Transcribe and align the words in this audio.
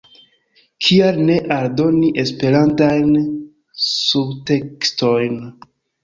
"Kial 0.85 1.17
ne 1.25 1.33
aldoni 1.55 2.07
Esperantajn 2.23 3.11
subtekstojn"? 3.89 5.37